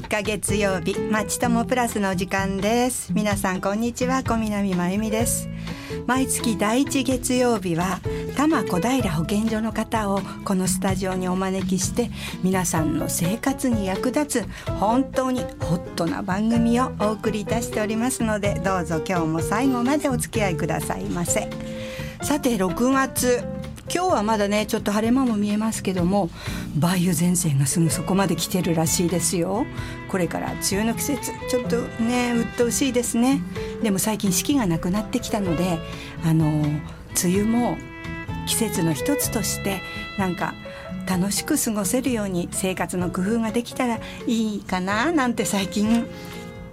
[0.00, 3.12] 3日月曜日まちともプラスの時間です。
[3.12, 4.22] 皆さんこんにちは。
[4.24, 5.46] 小南真由美です。
[6.06, 8.00] 毎月第一月曜日は
[8.34, 12.10] 多摩小平保健所の方をこのスタジオにお招きして
[12.42, 21.50] 皆さんの生活に役立つ本当にホットな番組をお送りいたしておりますのでどうぞ今日も最後までお付き合いくださいませ。
[22.22, 23.44] さて6月
[23.92, 26.30] 今日はまだねちょっと晴れ間も見えますけども
[26.76, 29.66] 梅雨前線がすぐそこまで来てるらしいですよ。
[30.08, 33.42] これから梅雨の季節ちょっとね鬱陶しいですね。
[33.82, 35.78] でも最近四季がなくなってきたので
[36.24, 37.76] あの梅雨も
[38.46, 39.80] 季節の一つとして
[40.18, 40.54] なんか
[41.08, 46.04] 楽しく過ごせるように生活の工夫ができたらいいかななんて最近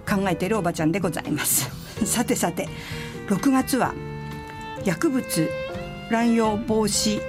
[0.08, 1.68] 考えてるおばちゃんでございます。
[2.06, 2.68] さてさて
[3.26, 3.92] 6月は
[4.84, 5.50] 薬物
[6.10, 7.20] 乱用防止。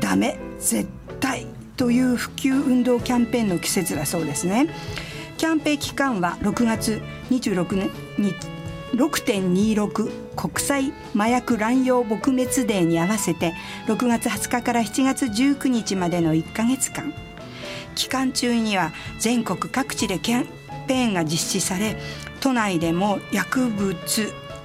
[0.00, 0.88] ダメ絶
[1.20, 1.46] 対。
[1.76, 4.68] という普及運動キャンペーンの季節だそうですね。
[5.36, 8.32] キャンペーン期間は6月26年に
[8.94, 13.52] 6.26国際麻薬乱用撲滅デーに合わせて
[13.86, 17.12] 6月20日から7月19日までの1ヶ月間。
[17.94, 20.46] 期間中には全国各地でキャン
[20.86, 21.96] ペーンが実施され
[22.40, 23.96] 都内でも薬物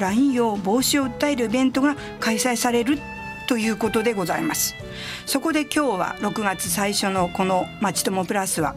[0.01, 2.99] 乱用防止を訴えるイベントが開催される
[3.47, 4.75] ということでございます。
[5.25, 8.75] そこで今日は6月最初のこの「まちともプラスは」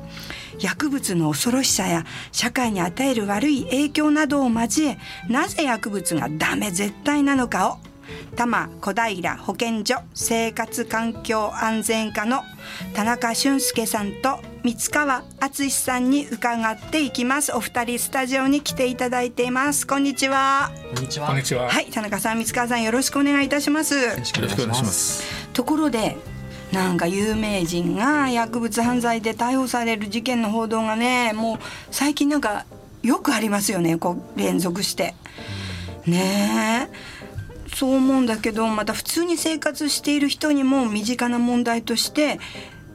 [0.61, 7.79] 薬物の恐ろしさや社会に与える悪い影響などを交えなぜ薬物がダメ絶対なのかを
[8.37, 12.43] 多摩小平保健所生活環境安全課の
[12.95, 21.27] 田中俊介さんと三川敦さんに伺っていきますお二人スタジオに来ていただいていますこんにちはこんにちは。
[21.29, 21.69] こんにちは。
[21.69, 25.23] はい田中さん三川さんよろしくお願いいたしますよろしくお願いします。
[25.53, 26.17] ところで
[26.73, 31.59] なんか有名人が薬物犯罪で逮捕される事件の報道がねもう
[31.91, 32.67] 最近なんか
[33.03, 35.15] よくありますよねこう連続して。
[36.07, 37.24] ねえ
[37.75, 42.39] そう思うんだけどまた普通に生活している人にも身近な問題として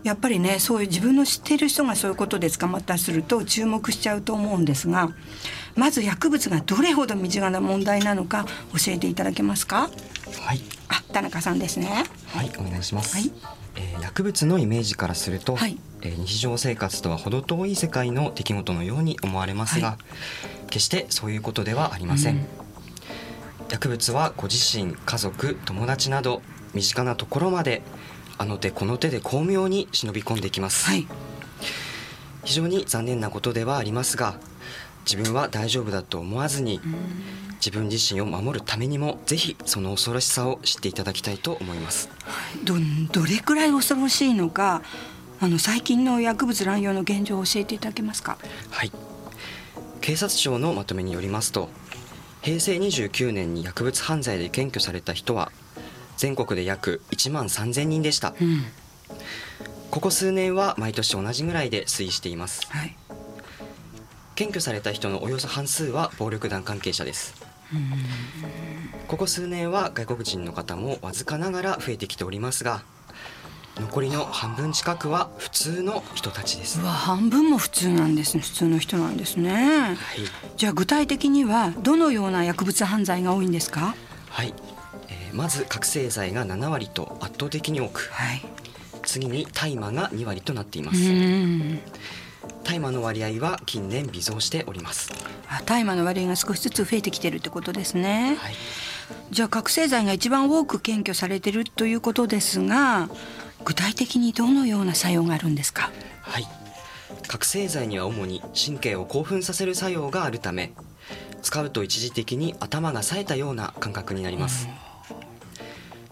[0.04, 5.10] やっぱりねそういう自分の知っている人がそういうことで捕まったりすると注目しちゃうと思うんですが
[5.76, 9.90] まず薬物がどれほど身近な問題なのか教えていただけますか？
[10.42, 10.62] はい。
[10.88, 12.06] あ田中さんですね。
[12.28, 13.16] はい、お願いします。
[13.16, 13.32] はい
[13.76, 19.98] えー薬物のイメージからすると、はいえー日常生活とは程遠い世界の出来事のように思われますが、は
[20.70, 22.36] 決してそういうことではありません。
[22.36, 22.46] うん
[23.70, 26.42] 薬物はご自身、家族、友達など
[26.74, 27.84] 身近なところまで
[28.38, 30.86] あの手この手で巧妙に忍び込んできます。
[30.86, 31.08] はい。
[32.44, 34.40] 非常に残念なことではありますが
[35.06, 36.80] 自分は大丈夫だと思わずに
[37.56, 42.10] 自分自身を守るためにもぜひその恐ろしさを知っていただきたいと思います。
[42.64, 42.76] ど
[43.12, 44.82] どれくらい恐ろしいのか
[45.40, 48.38] あの最近の薬物乱用の現状を教えていただけますか？
[48.72, 48.92] はい。
[50.02, 51.70] 警察庁のまとめによりますと
[52.42, 55.52] 平成29年に薬物犯罪で検挙された人は
[56.18, 58.34] 全国で約1万3000人でした。
[58.40, 58.64] うん。
[59.90, 62.68] ここ数年は毎年同じぐらいで推移しています。
[62.68, 62.96] はい。
[64.36, 67.34] 検挙された人のおよそ半数は暴力団関係者です。
[69.08, 72.84] ここ数年は外国人の方もわずかながら増えてきておりますが
[73.80, 79.52] 残りの半分近くは普通の人たちですうわ半分も普通なんですね普通の人なんですね。
[79.54, 79.98] はい、
[80.58, 83.96] じゃあ具体的にはどのような薬物犯罪が多いんですか？
[84.30, 84.54] はい
[85.08, 88.42] えーまず覚醒剤が7割と圧倒的に多くはい。
[89.04, 91.80] 次に大麻が2割となっていまうすん。
[92.64, 95.10] 大麻の割合は近年微増しております
[95.48, 98.38] あ大麻の割合が少しずつ増えてきてるってことですね。
[98.40, 98.54] はい
[99.32, 103.10] じゃあ覚醒剤が一番多く検挙されてるということですが、
[103.66, 105.92] 具体的にどのような作用があるんですか？
[106.22, 106.48] はい。
[107.28, 110.74] 覚醒剤には主に神経を興奮させる作用があるため
[111.42, 114.68] 使うと一時的に頭が冴えたような感覚になります。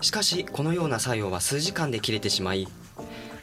[0.02, 2.68] しかしこのような作用は数時間で切れてしまい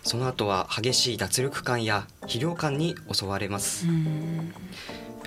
[0.05, 3.87] その後は激しい脱力感や疲労感に襲われます。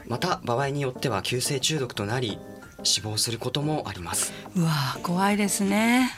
[0.08, 2.40] また場合によっては急性中毒となり
[2.84, 4.32] 死亡することもあります。
[4.56, 6.12] うわー怖いですね。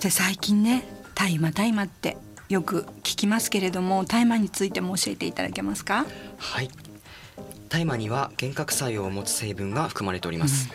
[0.00, 0.84] で最近ね
[1.16, 2.18] 大麻大麻って
[2.48, 6.06] よく聞きますけれども大麻についても教えていただけますか？
[6.36, 6.70] はい。
[7.68, 10.70] 大麻には幻覚作用を持つ成分が含まれております、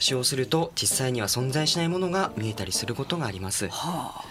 [0.00, 3.68] 使用すると実際には存在しないものが見えたりすることがあります。
[3.68, 4.24] は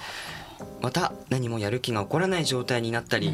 [0.81, 3.31] また何もやる気が起こらない状態になったり、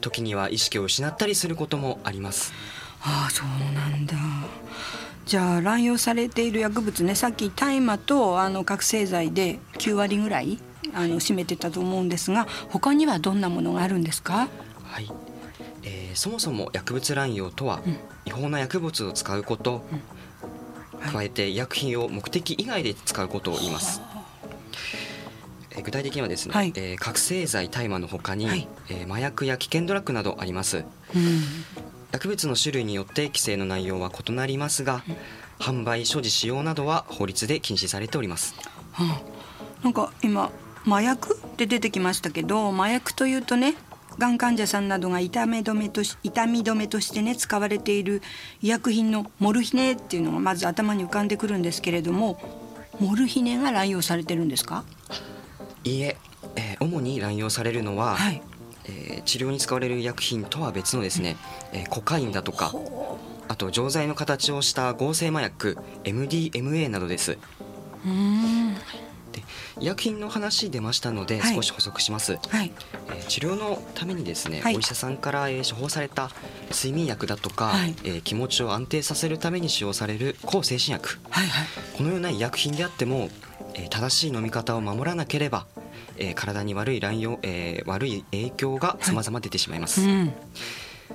[0.00, 2.52] 時には意識を失ったりすることもあります。
[3.02, 4.16] あ、ああそうなんだ。
[5.26, 7.14] じゃあ乱用されている薬物ね。
[7.14, 10.58] さっき大麻とあの覚醒剤で9割ぐらい
[10.94, 14.48] あの占めてたと思うんですが他にはどんなものがあるんですか？
[14.84, 15.10] はい、
[15.82, 17.80] えーえーそもそも薬物乱用とは、
[18.24, 19.84] 違法な薬物を使うこと、
[20.98, 21.12] はい。
[21.12, 24.00] 加えて医薬品を目的以外で使うことを言います、
[25.70, 26.72] えー具体的にはですね、はい。
[26.74, 28.66] えー覚醒剤大麻の他に、はい。
[28.88, 30.78] えー麻薬や危険ドラッグなどあります。
[30.78, 30.84] うん。
[32.10, 35.04] 薬物の種類によって規制の内容は異なりますが、
[35.60, 38.54] 販売所持使用などは法律で禁止されております。
[38.92, 39.84] はあ。
[39.84, 40.50] なんか今
[40.88, 41.34] 麻薬？
[41.36, 43.74] って出てきましたけど麻薬というとね
[44.18, 48.22] がん患者さんなどが痛み止めとし痛み止めとしてね使われている
[48.62, 52.40] 医薬品のモルヒネっていうのがまず頭に浮かんでくるんですけれども
[53.00, 54.84] モルヒネが乱用されてるんですか？
[55.84, 56.16] いいえ
[56.56, 58.42] えー主に乱用されるのは、はい。
[58.86, 61.36] えー治療に使われる医薬品とは別のですね、
[61.72, 62.72] えーコカインだとか
[63.48, 67.32] あと錠剤の形をした合成麻薬 MDMA などです。
[68.04, 68.74] うーん。
[68.74, 68.80] で
[69.80, 71.54] 医薬品の話出ましたのではい。
[71.54, 72.72] 少し補足します、はい。
[73.08, 74.76] えー治療のためにですね、はい。
[74.76, 76.30] お医者さんから、えー処方された
[76.70, 77.94] 睡眠薬だとか、はい。
[78.04, 81.18] えー気持ちを安定させるために使用される抗精神薬。
[81.30, 81.66] はいはい。
[81.96, 83.28] このような医薬品であっても、
[83.74, 85.66] えー正しい飲み方を守らなければ、
[86.16, 90.32] えー体に悪い乱用、えー悪い影響が様々出てしまいます、うん。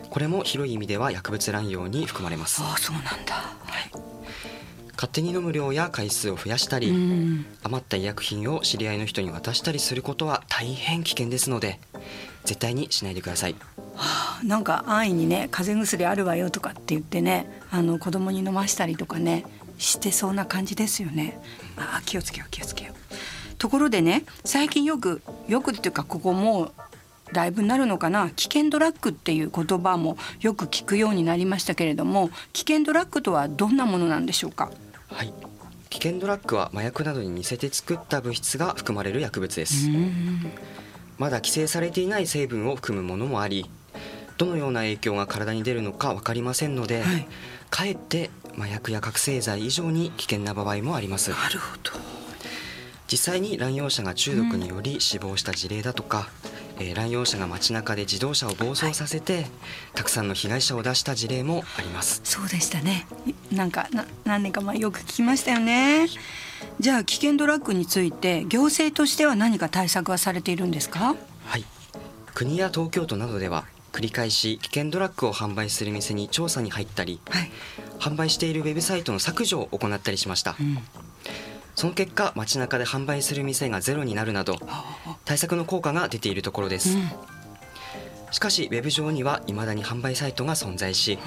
[0.10, 2.62] これも広い意味では薬物乱用に含まれます。
[2.62, 3.36] ああそうなんだ。
[3.36, 4.13] はい
[4.96, 7.46] 勝手に飲む量や回数を増やしたり、うん。
[7.64, 11.80] 余った医薬品を知り合いの人に渡したりすることは大変危険ですので
[12.46, 13.56] 絶対にしないでください。
[14.44, 19.46] なんか安易にね風邪薬あるわよとかって言ってねあの子供に飲ましたりとかね
[19.78, 21.40] してそうな感じですよね。
[21.78, 23.56] あー気をつけよう気をつけよう。
[23.58, 26.72] ところでね最近よくよくっていうかここもう
[27.32, 28.30] だいぶなるのかな。
[28.30, 34.70] 危険ドラッグっていう言葉もよく聞くようになりましたけれども危険ドラッグとはどんなものなんでしょうか？
[35.14, 35.34] はい。
[35.90, 39.88] 危険ドラッグは麻薬などに似せて作った物質が含まれる薬物です、
[41.20, 43.70] まだ規制されていない成分を含むものもあり
[44.38, 47.28] どのような影響が体に出るのか分かりませんので、はい。
[47.70, 51.30] かえって麻薬や覚醒剤以上に危険な場合もあります。
[51.30, 51.92] なるほど。
[53.08, 56.30] 実際に乱用者が中毒により死亡した事例だとか、
[56.84, 59.48] えー乱用者が街中で自動車を暴走させて、
[59.94, 62.22] たくさんの被害者を出した事例もあります。
[62.24, 63.08] そうでしたね。
[63.26, 66.08] いなんかな何年か前よく聞きましたよね。
[66.80, 71.16] じゃあ危険ドラッグについて行政としては何か対策はされているんですか？
[71.46, 71.66] はい。
[72.34, 77.52] 国や東京都などでは繰り返し危険ドラッグを販売する店に調査に入ったりはい、
[78.00, 80.80] 販売しているウェブサイトの削除を行ったりしました、うん、
[81.76, 84.58] その結果街中で販売する店がゼロになるなど
[85.26, 86.96] 対策の効果が出ているところです、
[88.32, 91.20] しかしウェブ上には未だに販売サイトが存在し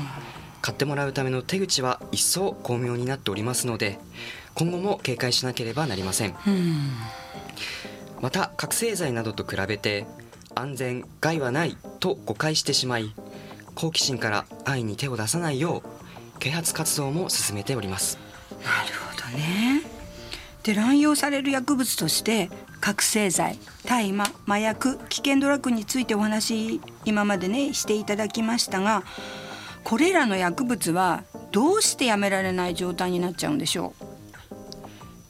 [0.62, 3.98] 買ってもらうための手口は一層巧妙になっておりますので
[4.54, 6.34] 今後も警戒しなければなりません。
[6.46, 6.90] うん。
[8.20, 10.06] また覚醒剤などと比べて
[10.54, 13.14] 安全害はないと誤解してしまい
[13.74, 18.18] 好奇心から安易に手を出さないよう啓発活動も進めております。
[18.64, 19.95] なるほどね
[20.66, 29.04] で乱用される薬物として覚醒剤大麻麻薬危険ドラッグについてお話今までねしていただきましたが
[29.84, 31.22] これらの薬物は
[31.52, 33.94] どうしてやめられない状態になっちゃうんでしょ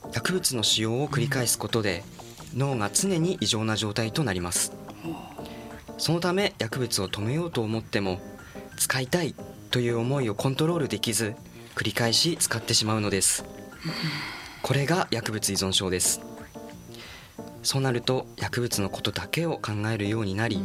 [0.06, 0.08] う？
[0.14, 2.02] 薬物の使用を繰り返すことで
[2.54, 4.72] 脳が常に異常な状態となります。
[5.98, 8.20] そのため薬物を止めようと思っても
[8.78, 9.34] 使いたい
[9.70, 11.34] という思いをコントロールできず
[11.74, 13.44] 繰り返し使ってしまうのです。
[14.66, 16.20] これが薬物依存症です。
[17.62, 20.60] そうなると薬物のことだけを考えるようになり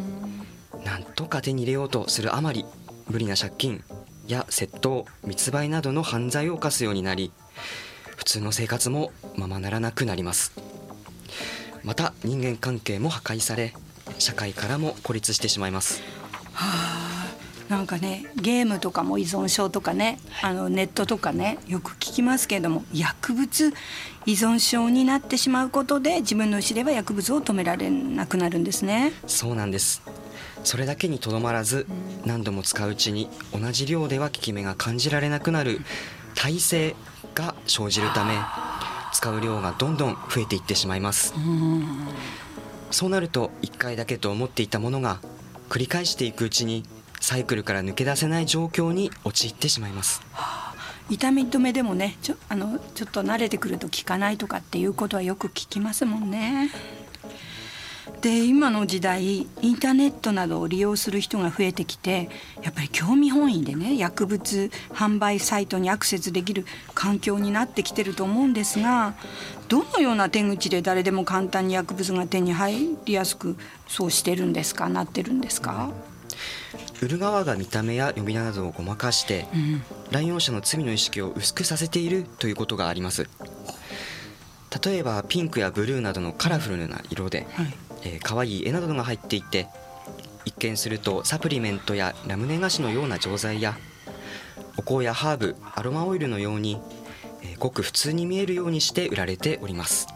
[0.83, 2.65] なんとか手に入れようとするあまり
[3.07, 3.83] 無理な借金
[4.27, 7.31] や窃盗密売などの犯罪を犯すようになり
[8.17, 10.51] 普通の生活もままならなくなります。
[11.83, 13.75] また人間関係も破壊され
[14.17, 16.01] 社会からも孤立してしまいます。
[16.01, 16.90] う
[17.71, 23.69] なんかねゲームとかも依存症とかねあのネットとかねよく聞きますけれども薬物
[24.25, 29.13] 依存症になってしまうことで自分の意思では薬物を止められなくなるんですね。
[29.25, 30.01] そうなんです。
[30.65, 31.87] それだけにとどまらず
[32.25, 35.79] 何度も使ううちに同じ量では効き目が感じられなくなる
[36.35, 36.95] 耐性
[37.33, 38.33] が生じるため
[39.13, 41.33] 使う量がどんどん増えていってしまいます。
[42.91, 45.21] そうなると1回だけと思っていたものが
[45.69, 46.83] 繰り返していくうちに
[47.21, 50.21] サイクルから抜け出せない状況に陥ってしまいます。
[51.09, 56.71] 痛み止めでもねちょあのちょっと慣れてくると効かないとかっていうことはよく聞きますもんね。
[58.21, 62.29] で今の時代インターネットなどを利用する人が増えてきて
[62.61, 69.15] やっぱり興味本位でね薬物販売サイトにアクセスできる環境になってきてると思うんですが
[69.69, 75.89] どのような手口で誰でも簡単に薬物が手に入りやすくそうしてるんですかなってるんですか？
[77.01, 79.83] 売る側が見た目や呼び名などをごまかしてうん。
[80.11, 83.29] 乱用者の罪の意識を薄くさせているということがあります。
[84.83, 87.73] 例えばピンクやブルーなどのカラフルな色で、はい。
[88.03, 89.67] えー、可愛い絵などが入っていて
[90.45, 93.77] 一見するとサプリメントやラムネ菓子のような錠剤や
[94.77, 96.79] お香やハーブアロマオイルのように、
[97.43, 100.07] えーごく普通に見えるようにして売られております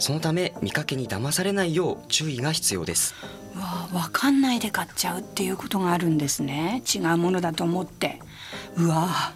[0.00, 3.14] そのため見かけに騙されないよう注意が必要です。
[3.54, 6.82] わあ分かんないで買っちゃうっていうことがあるんですね。
[6.92, 8.20] 違うものだと思って。
[8.76, 9.34] うわあ。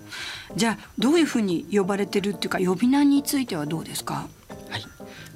[0.57, 4.27] じゃあどういうふうに呼ばれてるっていうか呼び名についてはどうですか？
[4.71, 4.85] はい。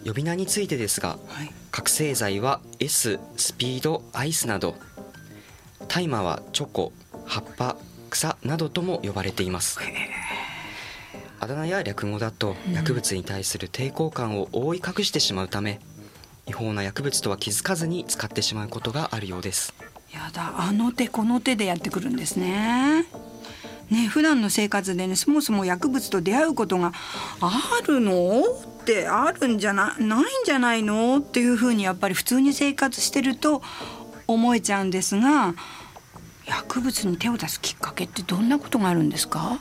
[0.05, 1.51] 呼び名についてですがはい。
[1.71, 4.75] 覚醒剤は S スピードアイスなど
[5.89, 6.93] 大麻はチョコ
[7.27, 7.77] 葉っぱ
[8.11, 9.79] 草などとも呼ばれています
[11.41, 12.75] あだ名や略語だとうん。
[12.75, 15.81] 薬物に対する抵抗感を覆い隠してしまうため
[16.47, 19.75] 違法な薬物とは気づかずに使ってしまうことがあるようです。
[20.13, 23.05] やだあの手この手でやってくるんですね。
[23.91, 26.93] ね普段の生活でねそもそも薬物と出会うことが
[27.41, 28.41] あるの？
[28.41, 31.19] ってあるんじゃなないんじゃないの？
[31.19, 33.61] っていうふうにやっぱり普通に生活してると
[34.27, 35.55] 思えちゃうんですが
[36.47, 39.59] 薬物に手を出すきっかけってどんなことがあるんですか？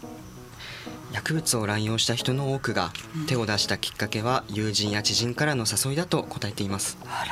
[1.11, 2.91] 薬物を乱用した人の多くが
[3.27, 6.97] 手を出したきっかけは友人や知人からの誘いだと答えています。
[7.05, 7.25] あ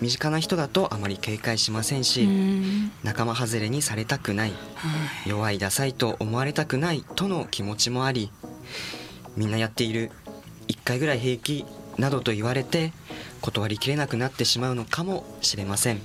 [0.00, 2.92] 身近な人だとあまり警戒しませんらし、うん。
[3.02, 4.56] 仲間外れにされたくないは
[5.26, 5.28] い。
[5.28, 8.30] 弱いダサいと思われたくないとの気持ちもあり
[9.36, 10.10] みんなやっている
[10.68, 11.64] 1回ぐらい平気
[11.96, 12.92] などと言われて
[13.40, 16.00] 断りきれなくなってしまうのかもしれません。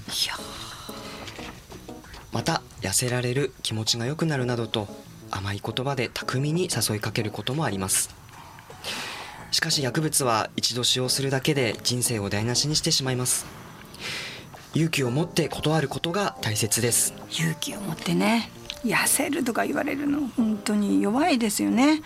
[2.32, 4.88] また痩せられる気持ちが良くなるなどと
[5.32, 8.10] 甘い言葉で巧みに誘いかけることもあります。
[9.52, 13.46] しかし薬物は一度使用するだけで人生を台無しにしてしまいます。
[14.76, 17.14] 勇気を持って断ることが大切です。
[17.32, 18.52] 勇気を持ってね。
[18.86, 22.02] 痩せるとか言われるの本当に弱いですよね。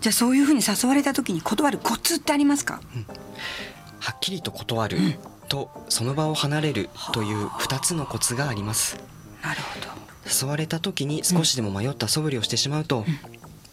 [0.00, 2.80] じゃあそういうふうに誘われた時に断るコツってありますか？
[3.98, 4.98] はっきりと断る
[5.48, 8.96] とその場を離れるという2つのコツがあります。
[9.42, 13.04] なるほど誘われた時に少しでも迷った素振りをしてしまうと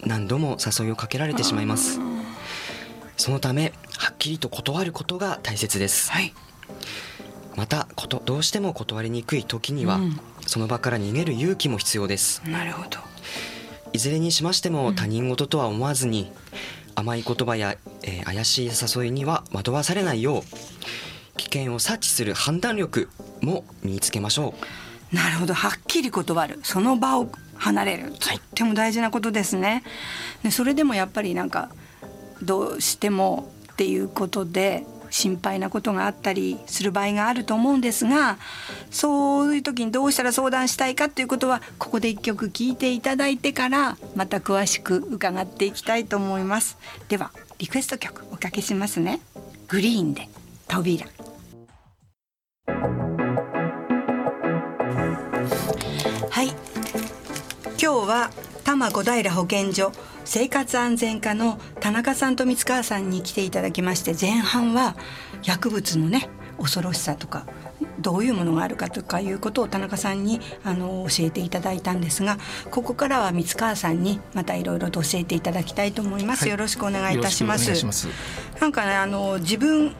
[0.05, 1.99] 何度も誘いをかけられてしまいます。
[3.17, 6.11] そのためはっきりと断ることが大切です。
[6.11, 6.33] はい。
[7.55, 10.19] またことどうしても断りにくい時には、うん。
[10.45, 12.41] その場から逃げる勇気も必要です。
[12.47, 12.99] なるほど。
[13.93, 16.31] いずれにしましても他人事とは思わずに、
[16.95, 23.09] 甘い言葉や、えー怪しい誘いには惑わされないよう危険を察知する判断力
[23.41, 24.82] も身につけましょう
[25.13, 25.53] なるほど。
[25.53, 26.59] はっきり断る。
[26.63, 28.11] その場を離れる。
[28.11, 29.83] とっても大事なことですね。
[30.43, 31.69] でそれでもやっぱりなんか
[32.41, 38.37] どうしてもっていうことで心配なことがあったりする場合があると思うんですが
[38.89, 46.77] そういう時にどうしたら相談したいかということはここで一曲聴いていただいてからまた詳しく伺っていきたいと思います。
[47.09, 49.19] ではリクエスト曲おかけしますね。
[49.67, 50.27] グリーンで
[50.67, 51.05] 扉
[57.83, 58.29] 今日は
[58.63, 59.91] 多摩小平保健所
[60.23, 64.95] 生活安全課の田中さんと三川さんに来ていただきまして前半は
[65.43, 67.45] 薬物のね恐ろしさとか
[67.99, 72.37] どういうものがあるかとかいうことを田中さんにあの教えていただいたんですが
[72.71, 78.07] ここからは三川さんにまたいろいろと教えていただきたいと思います、はいよろしくお願いいたします。
[78.61, 79.93] なんかねあの自分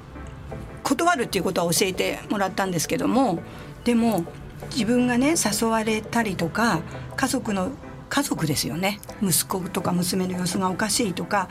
[0.83, 3.39] 断るっていうことは教えてもらったんですけども
[3.83, 4.23] でも
[4.71, 6.81] 自分がね誘われたりとか
[7.15, 7.71] 家族の
[8.09, 8.99] 家族ですよね。
[9.21, 11.49] 息子とか娘の様子がおかしいとか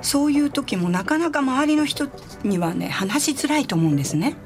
[0.00, 2.08] そういう時もなかなか周りの人
[2.42, 4.36] にはね話しづらいと思うんですね。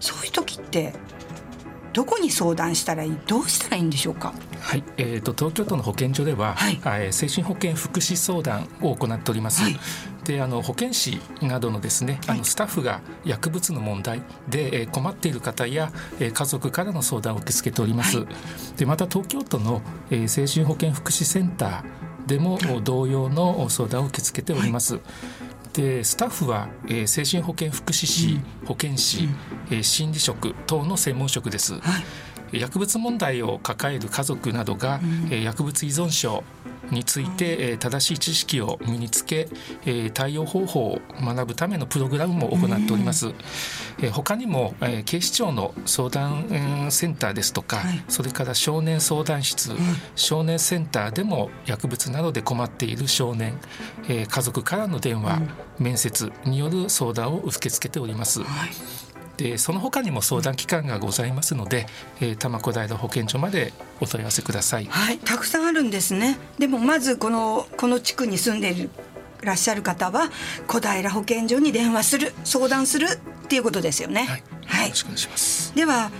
[0.00, 0.94] そういう時って
[1.92, 4.32] どこに相談したらいいどうしたらいいんでしょうか？
[4.60, 6.80] はい、えー、と東京都の保健所では、はい。
[6.84, 9.62] えー精神保健福祉相談を行っております。
[9.62, 9.78] はい
[10.28, 12.38] であの保健師などのですね、あはい。
[12.38, 18.18] のスタッフが薬物の問題で、えー困っている方や、えー家族からの相談を受け付けております。
[18.18, 18.26] はい。
[18.76, 19.80] でまた東京都の、
[20.10, 25.00] えー精神保健福祉センターでも同様の相談を受け付けております。
[25.72, 29.28] でスタッフは、えー精神保健福祉士、保健師、
[29.70, 31.74] えー心理職等の専門職です。
[31.80, 31.80] は
[32.52, 32.60] い。
[32.60, 36.44] 薬物問題を抱える家族などが、えー薬物依存症
[36.90, 39.48] について、えー正しい知識を身につけ、
[39.84, 43.28] えー対応方法を学ぶためのプログラムも行っております。
[44.00, 46.46] えー他にも、えー警視庁の相談、
[46.84, 48.04] うんセンターですとか、はい。
[48.08, 49.72] それから少年相談室、
[50.16, 53.54] 少年センターでも薬物などで困っている少年、
[54.08, 55.40] えー家族からの電話、
[55.78, 58.42] 面接による相談を受け付けております。
[58.42, 58.70] はい
[59.38, 61.86] でその他にも相談機関がございますので、
[62.20, 64.86] えー、多摩小平保健所までお問い合わせください。
[64.86, 66.38] はい、たくさんあるんですね。
[66.58, 68.90] でもまずこのこの地区に住んでいる
[69.42, 70.30] らっしゃる方は
[70.66, 74.26] 小平保健所に電話する相談するっていうことですよね。
[74.26, 75.74] はい、はい、よろしくお願いします。
[75.76, 76.10] では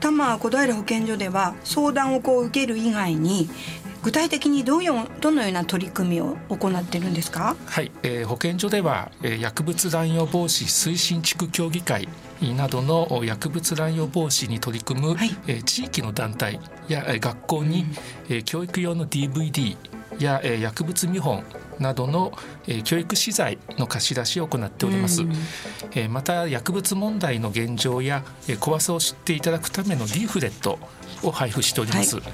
[0.00, 3.50] 多摩小平保健所では相談をこう受ける以外に
[4.04, 4.92] 具体的にどういう
[5.22, 7.56] どのような取り組みを行っているんですか？
[7.64, 12.06] はい、えー、保健所では、えー、薬物乱用防止推進地区協議会
[12.54, 17.90] などの薬物乱用防止に取り組む、はい、えー、地域の団体や学校に、うん、
[18.28, 19.74] えー、教育用の DVD
[20.18, 21.42] や、えー、薬物見本
[21.78, 25.32] などの、えー、教育資材の貸し出しを行っております、うん、
[25.92, 30.78] えー、また薬物問題の現状や、えー、怖さを知っていただくためのリーフレット
[31.22, 32.24] を配布しております、はい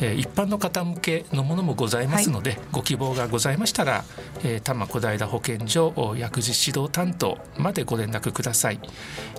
[0.00, 4.04] え一般の方向けのものもございますので、はい、ご希望がございましたら、
[4.42, 8.80] えー、多摩小平保健所薬事指導担当までご連絡ください、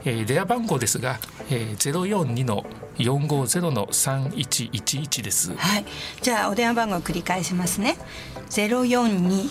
[0.05, 1.19] えー、電話番号ですが、
[1.49, 2.65] えー、042の
[2.97, 5.53] 450の3111です。
[5.55, 5.85] はい。
[6.21, 7.97] じゃあお電話番号を繰り返しますね。
[8.49, 9.49] 042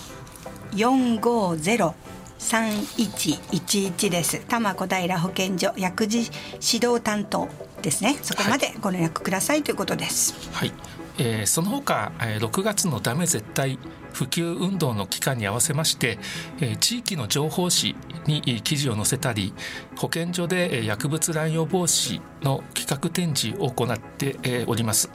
[0.73, 1.93] 450
[2.39, 4.41] 3111です。
[4.41, 6.31] 多摩小平保健所薬事
[6.61, 7.49] 指導担当
[7.85, 8.17] ですね。
[8.23, 10.35] そこまでご連絡ください、はい、ということです。
[10.53, 10.73] はい。
[11.17, 13.79] えー、その他、えー、6月のダメ絶対
[14.13, 16.19] 普及運動の期間に合わせまして、
[16.61, 17.95] えー、地域の情報誌
[18.27, 19.53] に記事を載せたり
[19.97, 25.11] 保健所で薬物乱用防止の企画展示を行っております、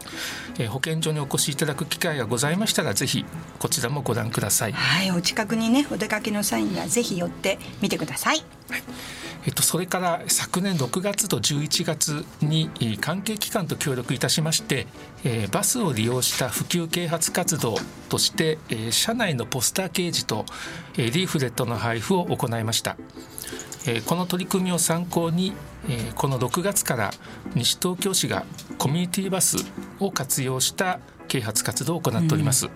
[0.57, 3.25] えー、保健所にお越しいただく機会がございましたらぜひ
[3.57, 4.71] こちらもご覧ください。
[4.71, 5.11] はい。
[5.11, 8.83] お近くにねお出かけの際にはぜひ寄ってみてください、はい
[9.49, 12.69] っと、それから昨年6月と11月に
[12.99, 14.85] 関係機関と協力いたしまして、
[15.23, 17.77] えー、バスを利用した普及啓発活動
[18.09, 20.45] として、えー、車内のポスター掲示と、
[20.97, 22.97] えー、リーフレットの配布を行いました。
[23.87, 25.53] え、この取り組みを参考に、
[25.87, 27.11] え、この6月から
[27.55, 28.43] 西東京市が
[28.77, 29.57] コミュニティバス
[30.01, 32.65] を活用した啓発活動を行っております。
[32.65, 32.71] うん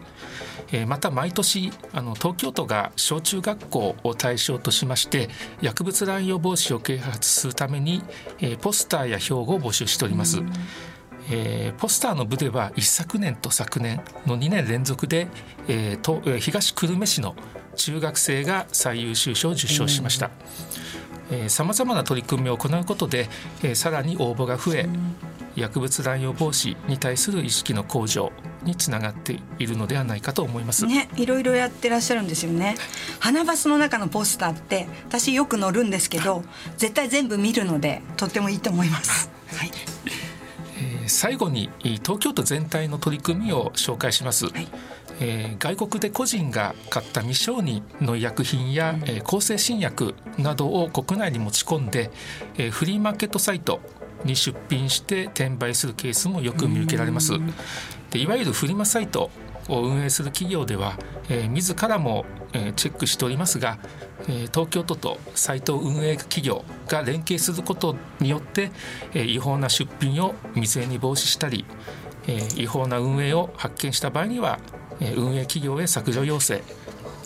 [0.73, 5.29] えまた毎年あの東京都が小中学校を対象としまして
[5.61, 8.03] 薬物乱用防止を啓発するために、
[8.39, 10.39] えポスターや標語を募集しております。
[11.31, 15.27] えー、ポスターの部では一昨年と昨年の2年連続で、
[15.69, 17.33] えー、と東久留米市の
[17.77, 20.31] 中学生が最優秀賞を受賞しました。
[21.47, 23.29] さまざまな取り組みを行うことで、
[23.63, 24.89] えー、さらに応募が増え、
[25.55, 28.31] 薬物乱用防止に対する意識の向上
[28.63, 30.85] につながっているのではないかと思います。
[30.85, 32.75] ね、いろいろやってらっしゃるんですよね。
[33.19, 36.43] 花バスの中のポスターって私よく乗るんですけど、
[36.77, 39.29] 絶対全部見るのでとってもいいと思います。
[39.55, 39.71] はい。
[41.03, 44.47] えー、最後に東京都全体の取り組みを紹介します。
[44.47, 44.67] はい
[45.19, 52.09] えー、外国で個人が買った未承認の医薬品や、えー、抗生新薬などを国内に持ち込んで、
[52.57, 53.79] えー、フリーマーケットサイト
[54.25, 57.33] に出品して転売するケースもよく見受けられます。
[58.09, 59.29] でいわゆるフリマサイト
[59.69, 60.97] を運営する企業では、
[61.29, 63.77] えー、自らも、えー、チェックしておりますが、
[64.27, 68.71] えー、東京都とサイト運営企業が連携することによって、
[69.13, 71.65] えー、違法な出品を未然に防止したり、
[72.27, 74.59] えー、違法な運営を発見した場合には、
[74.99, 76.61] えー、運営企業へ削除要請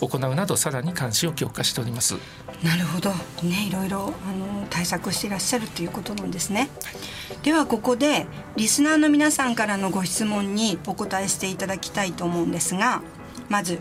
[0.00, 2.14] 行うなどさらに監視を強化しております。
[2.62, 3.10] なるほど、
[3.42, 6.68] ね、いろいろあの対策していらっしゃるということなんですね。
[7.42, 13.00] ではここでリスナーの皆さんからのご質問にお答えしていただきたいと思うんですが、
[13.48, 13.78] まず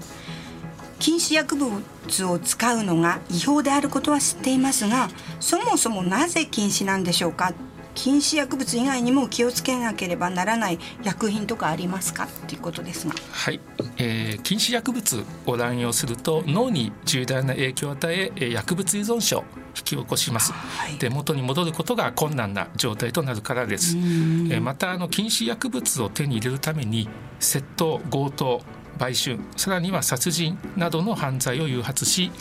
[0.99, 5.09] 禁止薬物を使うのが違法であることは知っていますが、
[5.39, 7.53] そもそもなぜ禁止なんでしょうか？
[7.97, 12.27] 禁止薬物以外にも気をつけなければならない薬品とかありますか？
[12.47, 13.15] ということですが。
[13.31, 13.60] はい、
[13.97, 19.43] えー、禁止薬物を乱用すると脳に重大な影響を与え薬物依存症を
[19.75, 20.53] 引き起こします。
[20.53, 23.97] はい、で元に戻ることが困難な状態となるからです。
[23.97, 28.62] えー、またあの禁止薬物を手に入れるために窃盗強盗
[28.97, 32.31] 売春さらには殺人などの犯罪を誘発し、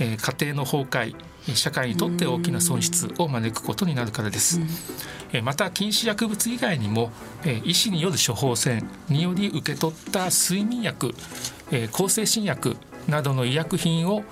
[0.00, 1.14] えー、家庭の崩壊
[1.54, 4.60] 社会にとって大きな損失を招くことになるからです。
[5.42, 7.10] また禁止薬物以外にも
[7.64, 11.14] 医師による処方箋により受け取った睡眠薬
[11.92, 12.76] 抗生新薬
[13.08, 14.22] などの医薬品を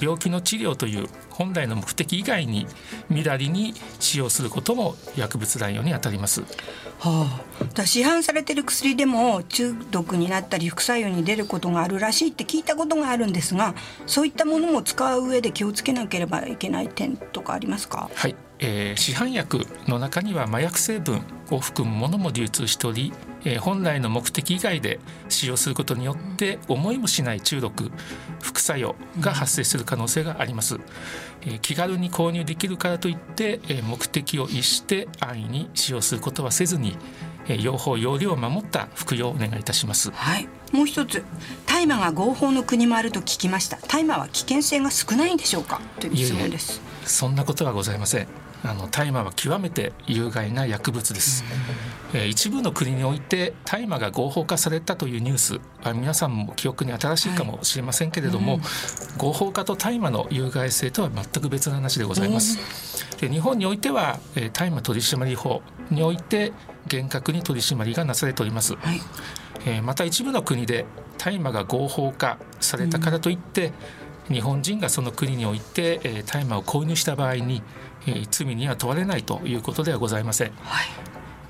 [0.00, 2.66] 病気の治療という本来の目的以外に
[3.08, 6.42] みだりに使用することも薬物乱用にあたります。
[6.98, 7.40] は
[7.76, 13.74] あ、市販されてる薬でも中毒になったり副作用に出ることがあるらしいって聞いたことがあるんですが
[14.06, 18.10] そういったものも使う上で気をつけなければいけない点とかありますか？
[18.14, 23.12] はい、えー、市販薬の中には麻薬成分を含むものも流通しており
[23.44, 27.90] えー、本来の目的以外で使用することによって思いもしない中毒
[28.42, 30.78] 副作用が発生する可能性があります、
[31.42, 36.96] えー、気軽に購入できるからといって、えー、目的を逸して安易に使用することはせずに
[37.60, 40.10] 用法用量を守った服用をお願いいたします。
[40.10, 40.48] はい。
[40.72, 41.22] もう一つ、
[41.64, 43.78] 大麻が合法の国もあると聞きました。
[43.86, 45.80] 大麻は危険性が少ないんでしょうか？
[46.00, 46.80] という質問です。
[47.04, 48.26] そんなことはございません。
[48.68, 51.44] あの大麻は極めて有害な薬物です、
[52.12, 62.58] えー、一部の国において大麻が合法化されたというニュースは皆さんも記憶に新しいかもしれませんけれども、はいうん、合法化と大麻の有害性とは全く別の話でございます、
[63.20, 66.52] で日本においては、えー、大麻取締法において
[66.86, 69.00] 厳格に取り締まりがなされております、はい、
[69.66, 70.86] えー、また一部の国で
[71.18, 73.72] 大麻が合法化されたからといって、
[74.28, 77.62] うん、日本人がその国において、えー、大麻を購入した場合に
[78.30, 80.86] 罪には問われないということではございません、はい、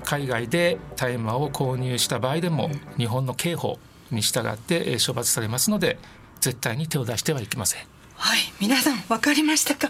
[0.03, 3.79] 海外で大麻を購入した場合でも、日本の刑法
[4.11, 5.99] に従って処罰されますので
[6.39, 7.81] 絶対に手を出してはいけません。
[8.15, 8.39] はい。
[8.59, 9.89] 皆さん分かりましたか？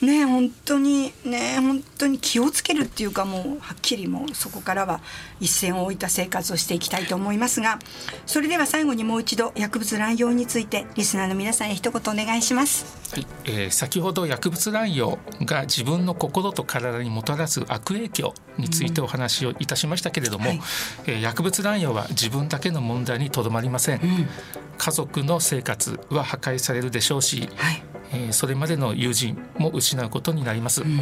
[0.00, 5.00] ね本当にね本当に気をつけるっていうかもうはっきりもうそこからは
[5.40, 7.78] 一線を置いた生活をしていきたいと思いますが
[8.26, 13.04] それでは最後にもう一度薬物乱用についてリスナーの皆さんへ一言お願いします。
[13.12, 20.58] はい、えー、先ほど薬物乱用が自分の心と体にもたらす悪影響についてお話をいたしましたけれども、うん。
[20.58, 20.68] はい、
[21.06, 24.28] えー、薬物乱用は自分だけの問題にとどまりません、うん、
[24.78, 31.00] 家族の生活は破壊されるでしょうし、はいえー、それまでの友人も失うことになります、うん、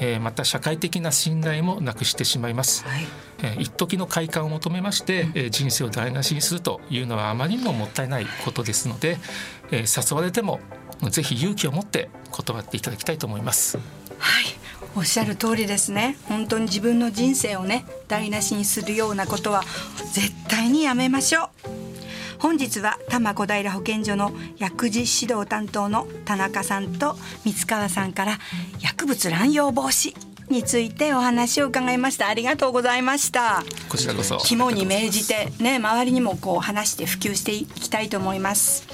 [0.00, 3.06] えー、また社会的な信頼もなくしてしまいます、はい、
[3.42, 9.18] えー、一時の快感を求めまして、うん、えー、人生を台無しにするというのはあまりにももったいないことですので、
[9.70, 10.60] えー、誘われても
[11.10, 13.78] ぜひ勇気を持って断っていただきたいと思います。
[14.18, 14.44] はい。
[14.96, 16.16] おっしゃる通りですね。
[16.28, 19.62] 本当に自分の人生をね台無しにするようなことは
[20.12, 21.83] 絶対にやめましょう
[22.44, 28.38] 本日は多摩小平保健所の薬事指導担当の田中さんと三川さんから
[28.82, 30.14] 薬物乱用防止
[30.50, 32.28] についてお話を伺いました。
[32.28, 33.64] ありがとうございました。
[33.88, 34.36] こちらこそ。
[34.44, 38.86] 肝に銘じてね周りにもこう話して普及していきたいと思います。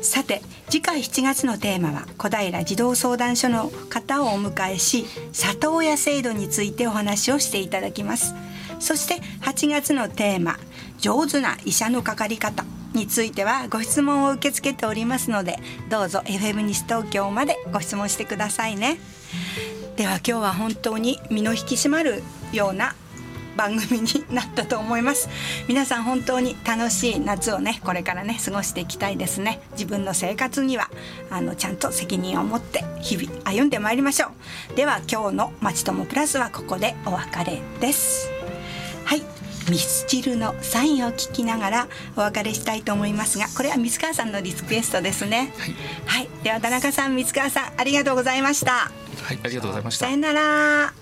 [0.00, 8.32] さて次回7月のテーマは小平児童相談所の方をお迎えし里親制度についてお話をしていただきます。
[8.78, 10.56] そして8月のテーマ
[11.00, 18.98] 上手な医者のかかり方についてはご質問を受け付けておりますのでどうぞ FM 西東京までご質問してくださいね。
[19.96, 22.94] では今日は本当に身の引き締まるような
[23.56, 25.28] 番組になったと思います。
[25.68, 29.60] 皆さん本当に楽しい夏をねこれからね過ごしていきたいですね。
[29.72, 30.88] 自分の生活には
[31.30, 34.28] あのちゃんと責任を持って日々歩んでまいりましょ
[34.72, 34.76] う。
[34.76, 38.28] では今日の「まちともプラス」はここでお別れです。
[39.04, 39.41] はい。
[39.70, 45.74] ミスチルのサインを聞きながらお別れしたいと思いますがこれは三川さんのリクエストですね、はい、
[46.06, 48.90] はい、では田中さん三川さんありがとうございました。
[49.22, 49.38] はい。
[49.42, 50.06] ありがとうございました。
[50.06, 51.01] さよなら